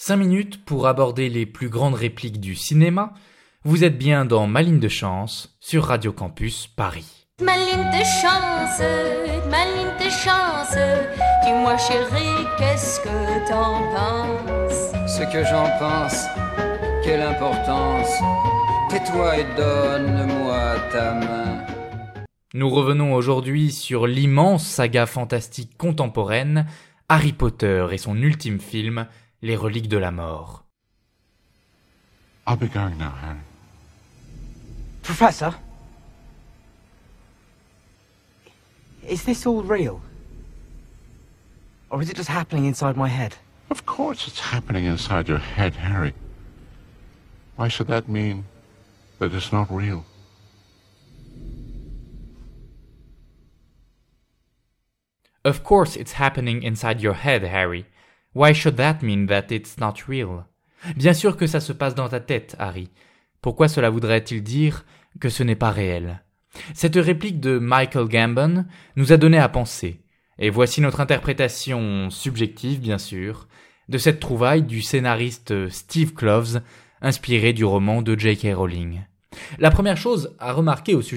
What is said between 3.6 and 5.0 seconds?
Vous êtes bien dans Ma ligne de